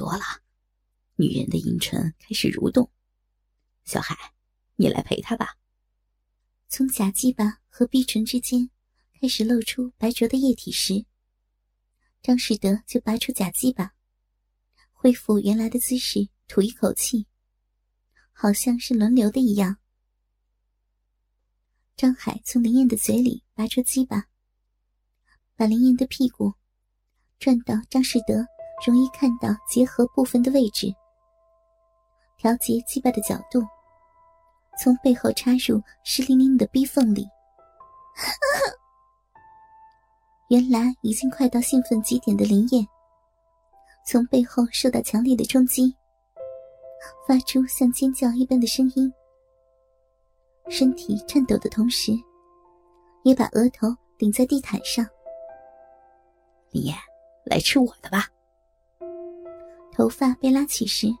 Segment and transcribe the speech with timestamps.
[0.00, 0.24] 多了。
[1.16, 2.90] 女人的阴唇开始蠕动。
[3.84, 4.16] 小海，
[4.76, 5.58] 你来陪她吧。
[6.68, 8.70] 从假鸡巴和逼唇之间
[9.20, 11.04] 开始露出白灼的液体时，
[12.22, 13.92] 张士德就拔出假鸡巴，
[14.90, 17.26] 恢复原来的姿势，吐一口气，
[18.32, 19.76] 好像是轮流的一样。
[21.94, 24.28] 张海从林燕的嘴里拔出鸡巴，
[25.56, 26.54] 把林燕的屁股
[27.38, 28.46] 转到张士德
[28.84, 30.92] 容易看到结合部分的位置，
[32.38, 33.62] 调节鸡巴的角度，
[34.78, 37.26] 从背后插入湿淋淋的逼缝里。
[40.48, 42.86] 原来已经快到兴奋极点的林燕，
[44.04, 45.94] 从背后受到强烈的冲击，
[47.28, 49.12] 发出像尖叫一般的声音，
[50.68, 52.12] 身体颤抖的同时，
[53.22, 55.06] 也把额头顶在地毯上。
[56.72, 56.96] 林燕，
[57.44, 58.26] 来吃我的吧。
[60.00, 61.14] 头发被拉起时，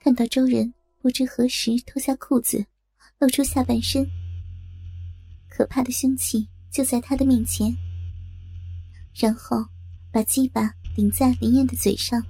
[0.00, 0.72] 看到周人
[1.02, 2.64] 不知何时脱下裤子，
[3.18, 4.10] 露出下半身，
[5.50, 7.70] 可怕的凶器就在他的面前。
[9.14, 9.62] 然后，
[10.10, 12.24] 把鸡巴顶在林燕的嘴上，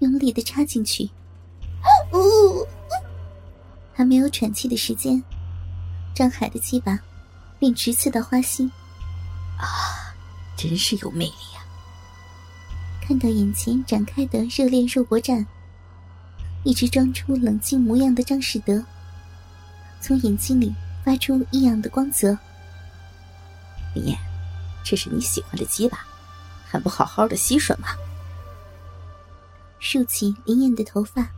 [0.00, 1.08] 用力的插进去。
[2.12, 2.68] 呜！
[3.96, 5.24] 还没有喘气的时间，
[6.14, 7.02] 张海的鸡巴
[7.58, 8.70] 便直刺到花心。
[9.56, 10.12] 啊，
[10.54, 11.55] 真是有魅力啊！
[13.06, 15.46] 看到眼前展开的热烈肉搏战，
[16.64, 18.84] 一直装出冷静模样的张士德，
[20.00, 22.36] 从眼睛里发出异样的光泽。
[23.94, 24.18] 林燕，
[24.82, 26.04] 这是你喜欢的鸡吧。
[26.66, 27.86] 还不好好的吸吮吗？
[29.78, 31.30] 竖起林燕的头发，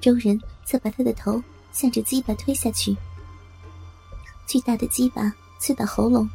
[0.00, 2.96] 周人则把他的头向着鸡巴推下去。
[4.46, 6.30] 巨大的鸡巴刺到喉咙，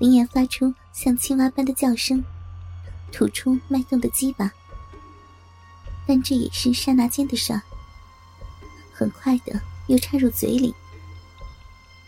[0.00, 2.22] 林燕发出像青蛙般的叫声，
[3.12, 4.50] 吐出脉动的鸡巴。
[6.06, 7.62] 但这也是刹那间的事儿，
[8.92, 10.74] 很快的又插入嘴里。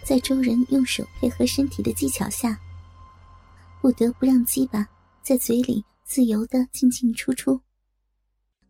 [0.04, 2.58] 在周人用手配合身体的技巧下。
[3.82, 4.86] 不得不让鸡巴
[5.22, 7.62] 在嘴里自由的进进出出。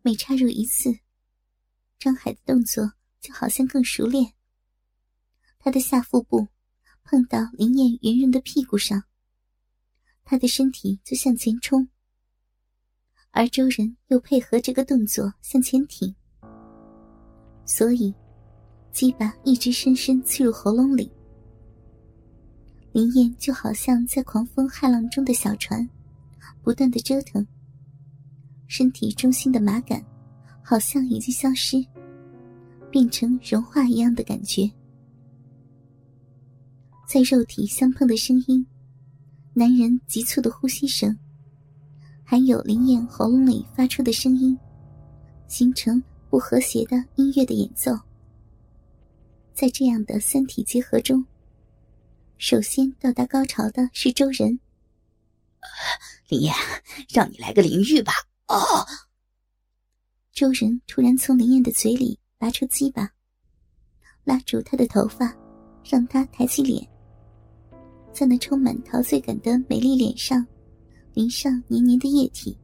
[0.01, 0.99] 每插入一次，
[1.99, 4.31] 张海的动作就好像更熟练。
[5.59, 6.47] 他的下腹部
[7.03, 9.03] 碰到林燕圆润的屁股上，
[10.23, 11.89] 他的身体就向前冲，
[13.31, 16.13] 而周人又配合这个动作向前挺，
[17.65, 18.13] 所以
[18.91, 21.09] 鸡巴一直深深刺入喉咙里。
[22.91, 25.87] 林燕就好像在狂风骇浪中的小船，
[26.61, 27.45] 不断的折腾。
[28.67, 30.05] 身体中心的麻感，
[30.61, 31.81] 好像已经消失，
[32.89, 34.69] 变成融化一样的感觉。
[37.07, 38.65] 在肉体相碰的声音，
[39.53, 41.17] 男人急促的呼吸声，
[42.31, 44.57] 还有林燕喉咙里发出的声音，
[45.49, 47.91] 形成不和谐的音乐的演奏。
[49.53, 51.25] 在这样的三体结合中。
[52.37, 54.57] 首先到达高潮的是周人。
[56.29, 56.55] 林燕，
[57.13, 58.13] 让你来个淋浴吧。
[58.47, 58.55] 哦。
[60.31, 63.11] 周人突然从林燕的嘴里拔出鸡巴，
[64.23, 65.35] 拉住她的头发，
[65.83, 66.87] 让她抬起脸，
[68.13, 70.47] 在那充满陶醉感的美丽脸上
[71.13, 72.57] 淋上黏黏的液体，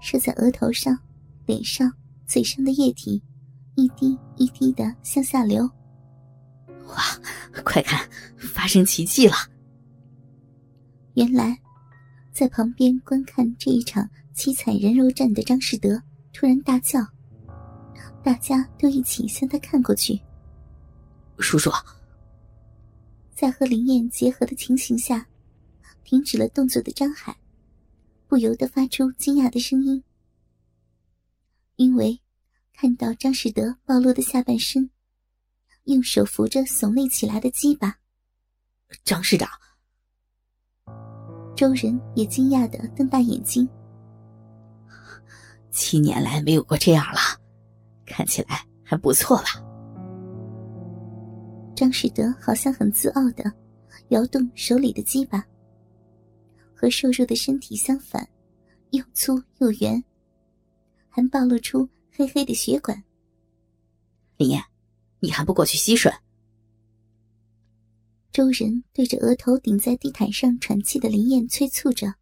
[0.00, 0.98] 射在额头上、
[1.46, 1.92] 脸上、
[2.26, 3.22] 嘴上的液体
[3.74, 5.68] 一滴一滴的向下流。
[6.88, 6.96] 哇！
[7.64, 9.34] 快看，发生奇迹了！
[11.14, 11.58] 原来，
[12.32, 16.00] 在旁边观看这一场凄惨人肉战的张士德
[16.32, 17.00] 突然大叫，
[18.22, 20.18] 大家都一起向他看过去。
[21.38, 21.70] 叔叔，
[23.34, 25.26] 在和林燕结合的情形下，
[26.04, 27.36] 停止了动作的张海
[28.26, 30.02] 不由得发出惊讶的声音，
[31.76, 32.20] 因为
[32.72, 34.90] 看到张士德暴露的下半身。
[35.84, 37.96] 用手扶着耸立起来的鸡巴，
[39.02, 39.48] 张市长。
[41.56, 43.68] 周人也惊讶的瞪大眼睛。
[45.70, 47.18] 七年来没有过这样了，
[48.04, 49.46] 看起来还不错吧？
[51.74, 53.50] 张士德好像很自傲的
[54.10, 55.44] 摇动手里的鸡巴，
[56.80, 58.26] 和瘦弱的身体相反，
[58.92, 60.02] 又粗又圆，
[61.10, 63.04] 还暴露出黑黑的血管。
[64.38, 64.64] 林燕。
[65.18, 66.10] 你还不过去吸吮？
[68.32, 72.14] 周人对着额头顶在地毯上喘气的林燕催促着。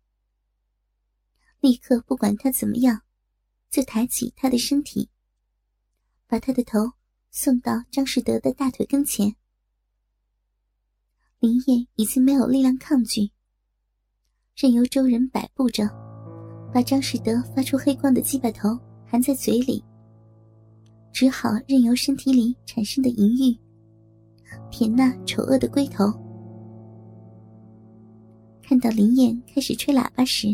[1.60, 3.02] 立刻不管他怎么样，
[3.70, 5.08] 就抬起他的身体，
[6.26, 6.94] 把他的头
[7.30, 9.36] 送到张士德的大腿跟前。
[11.38, 13.30] 林燕已经没有力量抗拒，
[14.60, 15.88] 任由周人摆布着，
[16.74, 18.76] 把张士德发出黑光的鸡巴头
[19.06, 19.80] 含在嘴里，
[21.12, 23.56] 只好任由身体里产生的淫欲
[24.68, 26.06] 舔那丑恶的龟头。
[28.60, 30.48] 看到林燕开始吹喇叭时，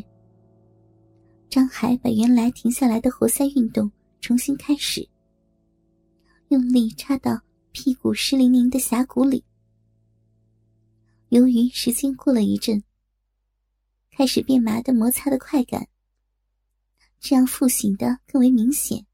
[1.49, 3.91] 张海把原来停下来的活塞运动
[4.21, 5.09] 重新开始，
[6.49, 7.41] 用力插到
[7.73, 9.43] 屁股湿淋淋的峡谷里。
[11.31, 12.85] 由于时间过了一阵，
[14.17, 15.89] 开始变麻的摩擦的快感，
[17.19, 19.07] 这样复醒的更为明显。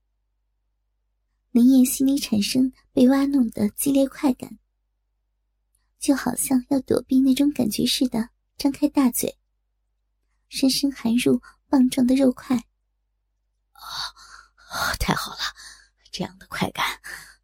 [1.53, 4.59] 林燕心里产生被挖弄的激烈快感，
[5.99, 9.39] 就好像要躲避那种感觉似的，张开大嘴，
[10.49, 12.57] 深深含入棒状的肉块。
[13.73, 15.41] 啊，太好了，
[16.13, 16.85] 这样的快感，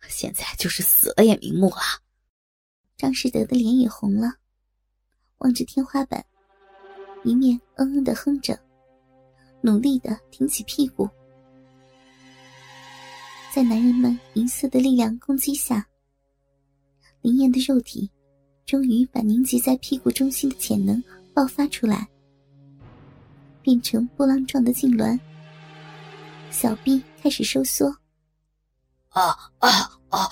[0.08, 1.80] 现在就是死了也瞑目了。
[2.98, 4.34] 张士德的脸也红了。
[5.38, 6.24] 望着天花板，
[7.26, 8.56] 一面嗯嗯的哼着，
[9.60, 11.08] 努力的挺起屁股。
[13.52, 15.84] 在男人们银色的力量攻击下，
[17.22, 18.08] 林燕的肉体
[18.64, 21.02] 终于把凝结在屁股中心的潜能
[21.34, 22.06] 爆发出来，
[23.60, 25.18] 变成波浪状的痉挛，
[26.52, 27.88] 小臂开始收缩。
[29.08, 29.68] 啊啊
[30.10, 30.30] 啊！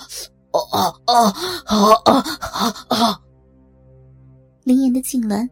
[0.51, 1.33] 哦哦哦
[1.65, 3.21] 哦哦哦！
[4.63, 5.49] 林岩的痉挛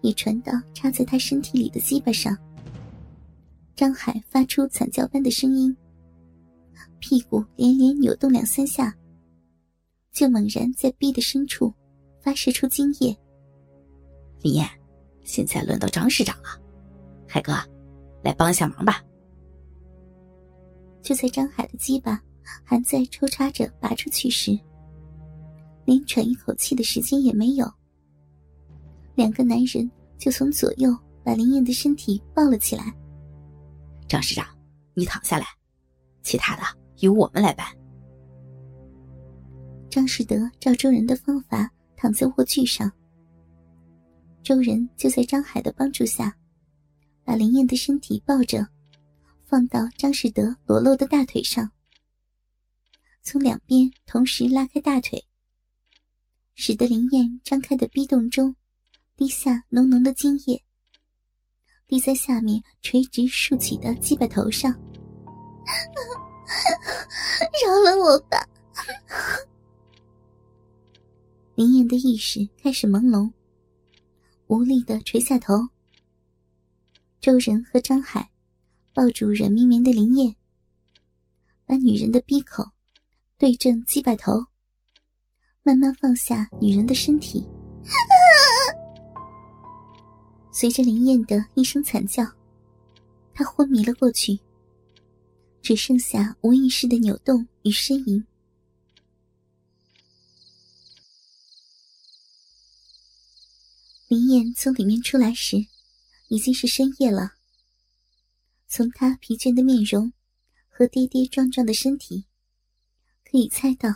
[0.00, 2.36] 也传到插在他身体里的鸡巴上。
[3.74, 5.76] 张海发出惨叫般的声音，
[6.98, 8.94] 屁股连连扭动两三下，
[10.12, 11.72] 就猛然在逼的深处
[12.20, 13.16] 发射出精液。
[14.42, 14.68] 林燕，
[15.22, 16.48] 现在轮到张市长了，
[17.26, 17.52] 海哥，
[18.22, 19.02] 来帮一下忙吧。
[21.00, 22.20] 就在张海的鸡巴
[22.64, 24.58] 还在抽插着拔出去时，
[25.84, 27.72] 连喘一口气的时间也没有。
[29.18, 32.94] 两个男人就从左右把林燕的身体抱了起来。
[34.06, 34.46] 张市长，
[34.94, 35.44] 你躺下来，
[36.22, 36.62] 其他的
[36.98, 37.66] 由我们来办。
[39.90, 42.92] 张士德照周人的方法躺在卧具上，
[44.44, 46.32] 周人就在张海的帮助下，
[47.24, 48.64] 把林燕的身体抱着，
[49.46, 51.68] 放到张士德裸露的大腿上，
[53.22, 55.24] 从两边同时拉开大腿，
[56.54, 58.54] 使得林燕张开的逼洞中。
[59.18, 60.62] 滴下浓浓的精液，
[61.88, 64.70] 滴在下面垂直竖起的鸡巴头上。
[67.66, 68.38] 饶了我吧！
[71.56, 73.28] 林燕的意识开始朦胧，
[74.46, 75.54] 无力的垂下头。
[77.20, 78.30] 周仁和张海
[78.94, 80.36] 抱住软绵绵的林燕，
[81.66, 82.64] 把女人的鼻口
[83.36, 84.46] 对正鸡巴头，
[85.64, 87.44] 慢慢放下女人的身体。
[90.60, 92.24] 随着林燕的一声惨叫，
[93.32, 94.40] 他昏迷了过去，
[95.62, 98.26] 只剩下无意识的扭动与呻吟。
[104.08, 105.64] 林燕从里面出来时，
[106.26, 107.34] 已经是深夜了。
[108.66, 110.12] 从她疲倦的面容
[110.68, 112.24] 和跌跌撞撞的身体，
[113.24, 113.88] 可以猜到，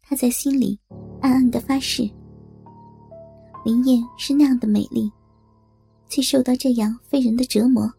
[0.00, 0.78] 她在心里
[1.20, 2.08] 暗暗的发誓。
[3.66, 5.10] 林燕是那样的美丽，
[6.08, 7.92] 却受到这样非人的折磨，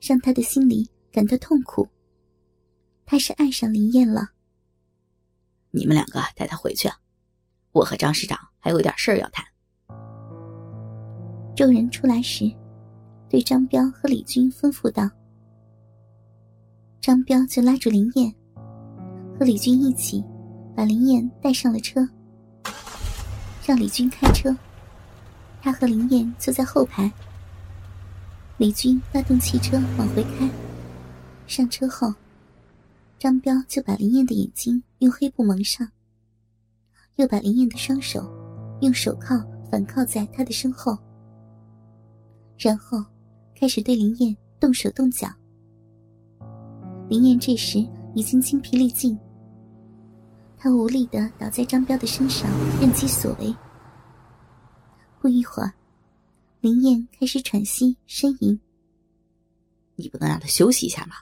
[0.00, 1.86] 让他的心里感到痛苦。
[3.04, 4.30] 他是爱上林燕了。
[5.72, 6.88] 你们两个带他回去，
[7.72, 9.44] 我和张市长还有点事儿要谈。
[11.54, 12.50] 众人出来时，
[13.28, 15.06] 对张彪和李军吩咐道
[17.02, 18.34] ：“张彪就拉住林燕，
[19.38, 20.24] 和李军一起
[20.74, 22.08] 把林燕带上了车。”
[23.66, 24.56] 让李军开车，
[25.60, 27.10] 他和林燕坐在后排。
[28.58, 30.48] 李军发动汽车往回开，
[31.48, 32.14] 上车后，
[33.18, 35.90] 张彪就把林燕的眼睛用黑布蒙上，
[37.16, 38.32] 又把林燕的双手
[38.82, 40.96] 用手铐反铐在他的身后，
[42.56, 43.04] 然后
[43.58, 45.28] 开始对林燕动手动脚。
[47.08, 49.18] 林燕这时已经精疲力尽。
[50.58, 53.54] 他无力的倒在张彪的身上，任其所为。
[55.20, 55.72] 不一会儿，
[56.60, 58.58] 林燕开始喘息呻吟。
[59.96, 61.16] 你不能让他休息一下吗？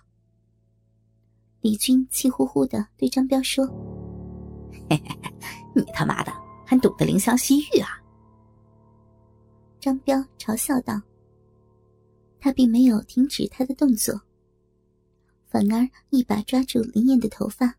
[1.60, 3.66] 李军气呼呼的对张彪说
[4.88, 5.32] ：“嘿嘿嘿，
[5.74, 6.32] 你他妈的
[6.66, 7.88] 还懂得怜香惜玉啊！”
[9.80, 11.00] 张彪嘲笑道
[12.40, 14.20] ：“他并没有停止他的动作，
[15.48, 17.74] 反而一把抓住林燕的头发。”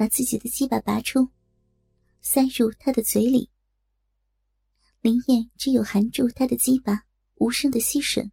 [0.00, 1.28] 把自己的鸡巴拔出，
[2.22, 3.50] 塞入他的嘴里。
[5.02, 7.04] 林燕只有含住他的鸡巴，
[7.34, 8.30] 无声的吸吮。